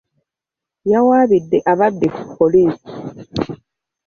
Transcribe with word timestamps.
Yawaabidde 0.91 1.57
ababbi 1.71 2.07
ku 2.15 2.23
poliisi. 2.37 2.91